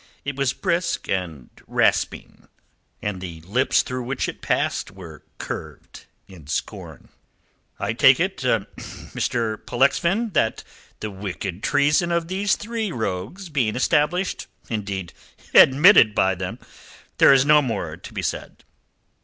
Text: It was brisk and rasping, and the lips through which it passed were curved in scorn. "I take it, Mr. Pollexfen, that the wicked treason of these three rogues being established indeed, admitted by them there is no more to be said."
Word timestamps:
It 0.25 0.35
was 0.35 0.51
brisk 0.51 1.07
and 1.09 1.51
rasping, 1.67 2.47
and 3.03 3.21
the 3.21 3.41
lips 3.41 3.83
through 3.83 4.01
which 4.01 4.27
it 4.27 4.41
passed 4.41 4.89
were 4.89 5.23
curved 5.37 6.05
in 6.27 6.47
scorn. 6.47 7.09
"I 7.77 7.93
take 7.93 8.19
it, 8.19 8.37
Mr. 8.37 9.57
Pollexfen, 9.63 10.33
that 10.33 10.63
the 11.01 11.11
wicked 11.11 11.61
treason 11.61 12.11
of 12.11 12.29
these 12.29 12.55
three 12.55 12.91
rogues 12.91 13.49
being 13.49 13.75
established 13.75 14.47
indeed, 14.71 15.13
admitted 15.53 16.15
by 16.15 16.33
them 16.33 16.57
there 17.19 17.31
is 17.31 17.45
no 17.45 17.61
more 17.61 17.95
to 17.95 18.11
be 18.11 18.23
said." 18.23 18.63